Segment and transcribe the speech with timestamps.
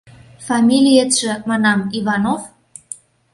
[0.47, 2.41] —Фамилиетше, манам, Иванов?